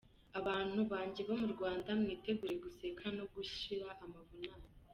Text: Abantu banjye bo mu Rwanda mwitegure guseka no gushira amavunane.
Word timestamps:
Abantu 0.39 0.79
banjye 0.91 1.21
bo 1.27 1.35
mu 1.41 1.47
Rwanda 1.53 1.89
mwitegure 1.99 2.53
guseka 2.63 3.03
no 3.17 3.23
gushira 3.33 3.87
amavunane. 4.03 4.67